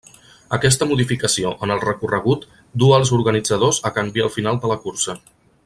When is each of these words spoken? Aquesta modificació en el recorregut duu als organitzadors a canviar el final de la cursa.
Aquesta 0.55 0.85
modificació 0.91 1.51
en 1.67 1.73
el 1.75 1.83
recorregut 1.83 2.47
duu 2.85 2.97
als 2.97 3.13
organitzadors 3.19 3.81
a 3.91 3.93
canviar 3.99 4.27
el 4.31 4.35
final 4.39 4.63
de 4.65 4.73
la 4.73 4.83
cursa. 4.89 5.17